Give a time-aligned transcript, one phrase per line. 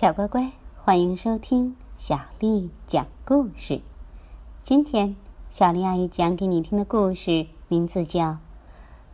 [0.00, 3.82] 小乖乖，欢迎收听小丽讲故事。
[4.62, 5.14] 今天
[5.50, 8.22] 小丽阿姨讲给你听的故事名字叫《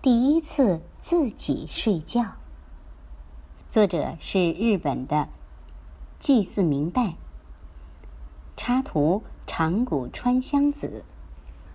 [0.00, 2.20] 第一次自己睡觉》，
[3.68, 5.28] 作者是日本的
[6.21, 7.16] 祭祀明代，
[8.56, 11.04] 插图长谷川香子，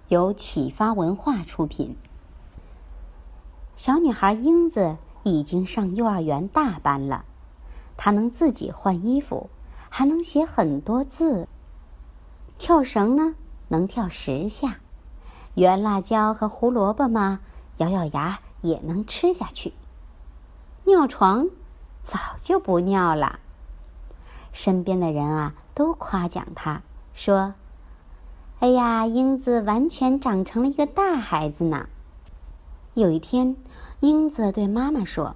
[0.08, 1.98] 由启发文化出品。
[3.76, 7.26] 小女孩英子已经上幼儿园大班了。
[8.04, 9.52] 他能自己换衣服，
[9.88, 11.48] 还能写很多字。
[12.58, 13.36] 跳绳呢，
[13.68, 14.78] 能跳十下；
[15.54, 17.42] 圆辣椒和胡萝卜嘛，
[17.78, 19.74] 咬咬牙也能吃下去。
[20.86, 21.50] 尿床，
[22.02, 23.40] 早就不尿了。
[24.52, 26.82] 身边的人啊，都夸奖他，
[27.14, 27.54] 说
[28.62, 31.88] ：“哎呀，英子完全长成了一个大孩子呢。”
[32.96, 33.56] 有一天，
[34.00, 35.36] 英子对妈妈说：“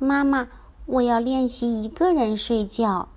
[0.00, 0.48] 妈妈。”
[0.86, 3.08] 我要练习一个人睡觉。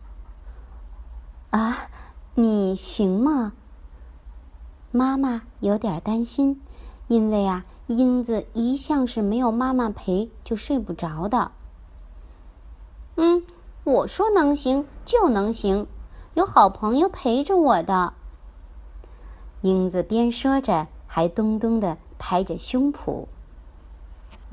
[1.49, 1.89] 啊，
[2.35, 3.53] 你行吗？
[4.91, 6.61] 妈妈有点担心，
[7.07, 11.51] 因为啊，英子一向是没有妈妈陪就睡不着的。
[13.15, 13.43] 嗯，
[13.83, 15.87] 我说能行就能行，
[16.33, 18.13] 有好朋友陪着我的。
[19.61, 23.25] 英子边说着，还咚咚的拍着胸脯。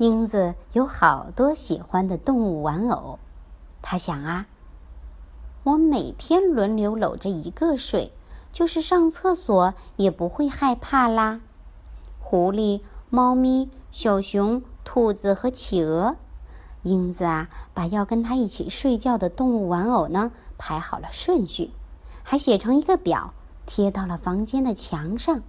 [0.03, 3.19] 英子有好多喜欢的动物玩偶，
[3.81, 4.47] 他想啊，
[5.63, 8.11] 我每天轮流搂着一个睡，
[8.51, 11.39] 就是上厕所也不会害怕啦。
[12.19, 16.17] 狐狸、猫咪、小熊、兔子和企鹅，
[16.81, 21.71] 英子啊，把要跟他一起睡觉的动物玩偶呢排好了顺序，
[22.23, 23.33] 还写成一个表，
[23.65, 25.43] 贴到了房间的墙上。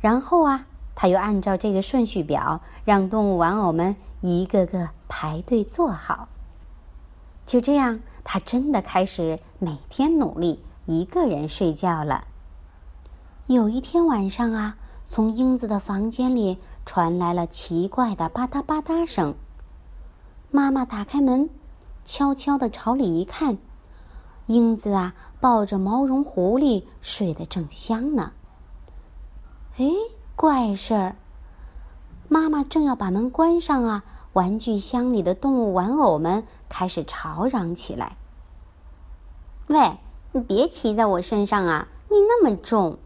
[0.00, 0.66] 然后啊。
[1.00, 6.28] 他又按照这个顺序表，让动物玩偶们一个个排队坐好。
[7.46, 12.24] 就这样，他真的开始每天努力一个人睡觉了。
[13.46, 19.34] 有一天晚上啊，从英子的房间里传来了奇怪的吧嗒吧嗒声。
[20.50, 21.48] 妈妈打开门，
[22.04, 23.56] 悄悄的朝里一看，
[24.44, 28.32] 英子啊抱着毛绒狐狸睡得正香呢。
[29.78, 29.86] 哎。
[30.40, 31.16] 怪事儿！
[32.30, 38.16] 妈妈正要把门关上啊，玩具箱里的动物玩偶们开始吵嚷起来
[39.68, 39.98] ：“喂，
[40.32, 41.88] 你别骑在我身上啊！
[42.08, 42.96] 你那么重！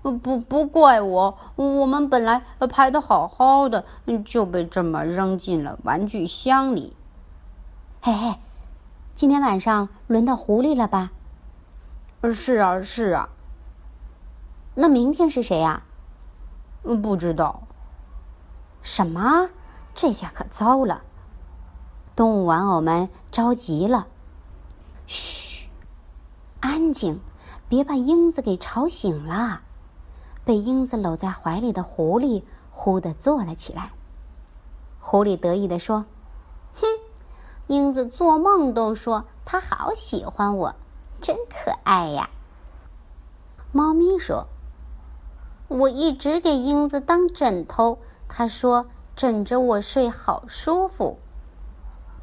[0.00, 3.84] 不不不怪我，我们本来排的好好的，
[4.24, 6.96] 就被这么扔进了玩具箱里。”
[8.00, 8.36] 嘿嘿，
[9.14, 11.10] 今天晚上轮到狐狸了吧？
[12.32, 13.28] 是啊，是啊。
[14.74, 15.82] 那明天是谁呀？
[16.94, 17.62] 不知道，
[18.82, 19.48] 什么？
[19.94, 21.02] 这下可糟了！
[22.14, 24.06] 动物玩偶们着急了。
[25.06, 25.68] 嘘，
[26.60, 27.20] 安静，
[27.68, 29.62] 别把英子给吵醒了。
[30.44, 33.92] 被英子搂在怀里的狐狸忽地坐了起来。
[35.00, 36.04] 狐狸得意地说
[36.76, 36.86] ：“哼，
[37.66, 40.74] 英子做梦都说她好喜欢我，
[41.22, 42.28] 真可爱呀。”
[43.72, 44.46] 猫咪说。
[45.68, 51.18] 我一直给英子当枕头，她说枕着我睡好舒服。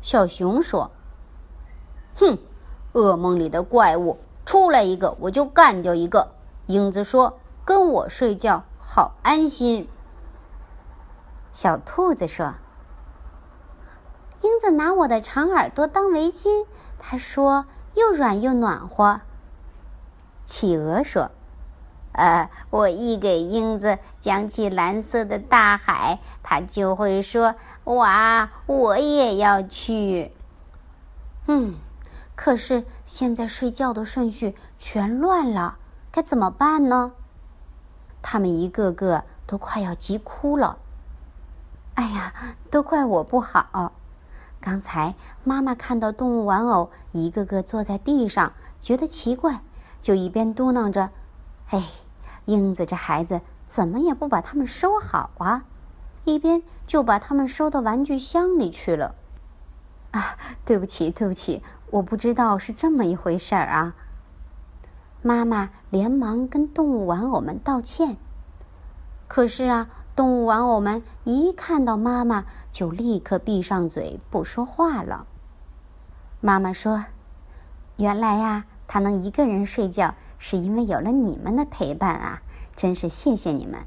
[0.01, 0.91] 小熊说
[2.15, 2.37] ：“哼，
[2.93, 6.31] 噩梦里的怪物出来一个我就干掉一个。”
[6.67, 9.89] 英子说：“跟我睡觉好安心。”
[11.51, 12.53] 小兔子说
[14.41, 16.65] ：“英子拿我的长耳朵当围巾，
[16.97, 19.19] 她说又软又暖和。”
[20.45, 21.29] 企鹅说。
[22.13, 30.31] 呃，我一给英子讲起蓝色的大海，他就会说：“哇，我也要去。”
[31.47, 31.75] 嗯，
[32.35, 35.77] 可是现在睡觉的顺序全乱了，
[36.11, 37.13] 该怎么办呢？
[38.21, 40.77] 他们一个个都快要急哭了。
[41.95, 42.33] 哎呀，
[42.69, 43.91] 都怪我不好！
[44.61, 49.61] 刚才妈妈看到动物玩偶一个个坐在地上，觉得奇怪，
[49.99, 51.09] 就一边嘟囔着
[51.71, 51.83] ：“哎。”
[52.45, 55.65] 英子这孩子怎么也不把它们收好啊！
[56.25, 59.15] 一边就把它们收到玩具箱里去了。
[60.11, 63.95] 啊，对不起，对不起，我不知道是这么一回事儿啊！
[65.21, 68.17] 妈妈连忙跟动物玩偶们道歉。
[69.27, 75.25] 可是啊，动物玩偶们一看到妈妈，就立刻闭上嘴不说话了。
[76.41, 77.05] 妈妈说
[77.97, 80.13] ：“原来呀，他能一个人睡觉。”
[80.45, 82.41] 是因为有了你们的陪伴啊！
[82.75, 83.79] 真是谢谢你们。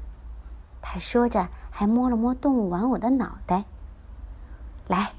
[0.81, 3.65] 他说着，还摸了摸动物玩偶的脑袋。
[4.87, 5.11] 来，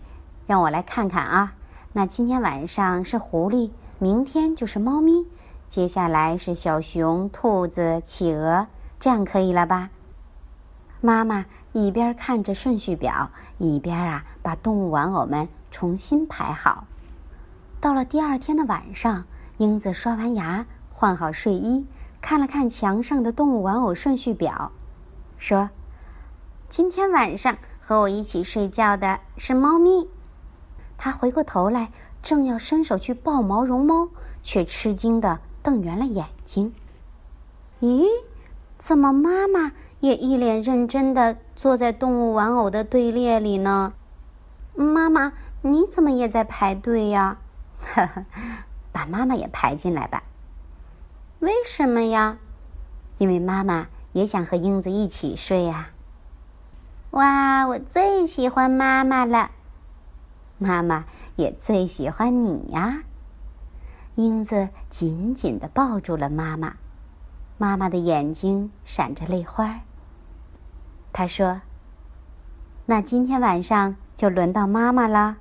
[0.49, 1.55] 让我来看看啊，
[1.93, 3.71] 那今天晚上是狐狸，
[4.01, 5.29] 明天就是猫咪，
[5.69, 8.67] 接下来是小熊、兔子、企鹅，
[8.99, 9.91] 这样可以了吧？
[11.01, 16.89] 妈妈一边看着顺序表，一边啊把动物玩偶们重新排好。
[17.81, 19.25] 到了第二天的晚上，
[19.59, 20.67] 英子刷完牙，
[21.01, 21.87] 换好睡衣，
[22.21, 24.73] 看了看墙上的动物玩偶顺序表，
[25.37, 25.71] 说
[26.69, 30.09] ：“今天晚上和我一起睡觉的是猫咪。”
[30.99, 34.09] 他回过头来，正要伸手去抱毛绒猫，
[34.43, 36.75] 却吃惊的瞪圆了眼睛。
[37.81, 38.05] 咦，
[38.77, 39.71] 怎么妈妈
[40.01, 43.93] 也一脸认真的坐在动物玩偶的队列里呢？
[44.75, 47.39] 妈妈，你怎么也在排队呀？
[47.79, 48.25] 呵呵，
[48.91, 50.25] 把妈妈也排进来吧。
[51.41, 52.39] 为什么呀？
[53.19, 55.91] 因为妈妈也想和英子一起睡呀。
[57.11, 59.53] 哇，我最喜欢妈妈了。
[60.59, 61.05] 妈妈
[61.37, 63.05] 也最喜欢你呀，
[64.17, 66.75] 英子紧紧的抱住了妈妈，
[67.57, 69.79] 妈妈的眼睛闪着泪花。
[71.13, 71.61] 她说
[72.87, 75.37] ：“那今天晚上就轮到妈妈了。”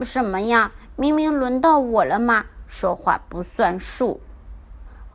[0.00, 0.72] 什么呀？
[0.96, 2.46] 明明轮到我了嘛！
[2.66, 4.18] 说话不算数。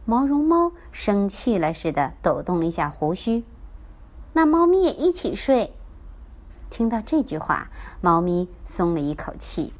[0.05, 3.43] 毛绒猫生气了似的抖动了一下胡须。
[4.33, 5.73] 那猫咪也一起睡。
[6.69, 7.69] 听到这句话，
[8.01, 9.73] 猫咪松了一口气。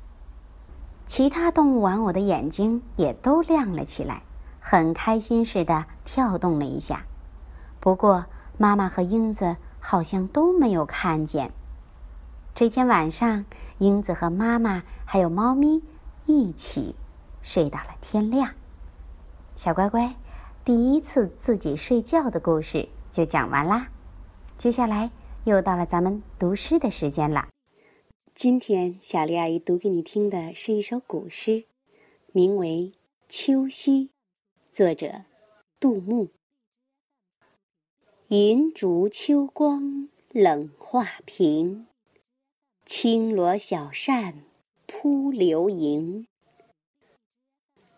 [1.06, 4.24] 其他动物玩偶的眼睛也都亮了起来，
[4.60, 7.06] 很开心似的跳动了一下。
[7.80, 8.26] 不过，
[8.58, 11.52] 妈妈和英子好像都没有看见。
[12.56, 13.46] 这天晚上，
[13.78, 15.84] 英子和妈妈还有猫咪
[16.26, 16.96] 一起
[17.42, 18.52] 睡到了天亮。
[19.56, 20.16] 小乖乖，
[20.64, 23.90] 第一次自己睡觉的故事就讲完啦。
[24.58, 25.12] 接下来。
[25.46, 27.50] 又到了咱们读诗的时间了。
[28.34, 31.66] 今天小丽阿姨读给你听的是一首古诗，
[32.32, 32.92] 名为
[33.30, 34.06] 《秋夕》，
[34.72, 35.22] 作者
[35.80, 36.30] 杜牧。
[38.30, 41.86] 银烛秋光冷画屏，
[42.84, 44.42] 轻罗小扇
[44.88, 46.26] 扑流萤。